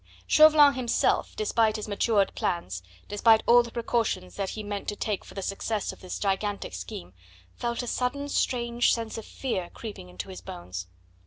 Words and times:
Chauvelin 0.25 0.73
himself, 0.73 1.35
despite 1.35 1.75
his 1.75 1.87
matured 1.87 2.33
plans, 2.33 2.81
despite 3.07 3.43
all 3.45 3.61
the 3.61 3.69
precautions 3.69 4.35
that 4.35 4.49
he 4.49 4.63
meant 4.63 4.87
to 4.87 4.95
take 4.95 5.23
for 5.23 5.35
the 5.35 5.43
success 5.43 5.93
of 5.93 6.01
this 6.01 6.17
gigantic 6.17 6.73
scheme, 6.73 7.13
felt 7.53 7.83
a 7.83 7.85
sudden 7.85 8.27
strange 8.27 8.95
sense 8.95 9.19
of 9.19 9.25
fear 9.27 9.69
creeping 9.75 10.09
into 10.09 10.29
his 10.29 10.41
bones. 10.41 10.87